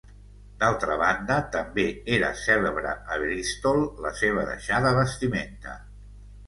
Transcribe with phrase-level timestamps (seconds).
[0.61, 1.85] D'altra banda, també
[2.17, 5.81] era cèlebre a Bristol la seva deixada vestimenta.